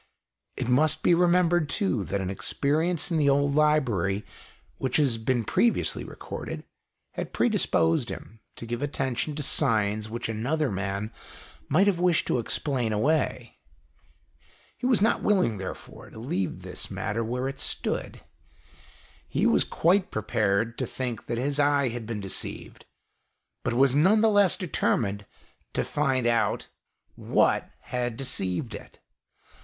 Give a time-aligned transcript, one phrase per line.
[0.57, 4.25] It must be remembered, too, that an experience in the old library,
[4.79, 6.63] which has been previously recorded,
[7.11, 11.13] had pre disposed him to give attention to signs which another man
[11.69, 13.59] might have wished to explain away.
[14.75, 18.21] He was not willing, therefore, to leave this matter where it stood.
[19.27, 22.85] He was quite prepared to think that his eye had been deceived,
[23.63, 25.27] but was none the less determined
[25.73, 26.69] to find out
[27.13, 28.57] what had THE EASTERN WINDOW.
[28.65, 28.99] deceived it.